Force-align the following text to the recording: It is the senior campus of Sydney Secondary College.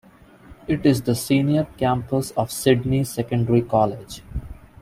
It 0.67 0.83
is 0.83 1.03
the 1.03 1.13
senior 1.13 1.67
campus 1.77 2.31
of 2.31 2.49
Sydney 2.51 3.03
Secondary 3.03 3.61
College. 3.61 4.23